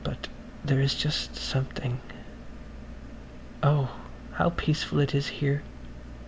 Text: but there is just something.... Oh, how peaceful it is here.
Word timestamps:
but 0.03 0.27
there 0.65 0.79
is 0.81 0.95
just 0.95 1.35
something.... 1.35 2.01
Oh, 3.61 3.99
how 4.31 4.49
peaceful 4.49 4.99
it 4.99 5.13
is 5.13 5.27
here. 5.27 5.61